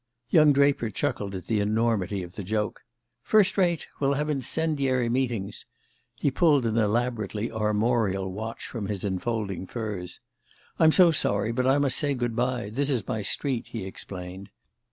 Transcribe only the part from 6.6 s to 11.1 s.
an elaborately armorial watch from his enfolding furs. "I'm